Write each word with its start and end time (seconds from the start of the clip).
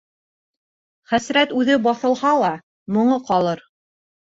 Хәсрәт 1.11 1.53
үҙе 1.59 1.77
баҫылһа 1.89 2.33
ла, 2.47 2.51
моңо 2.99 3.21
ҡалыр. 3.31 3.65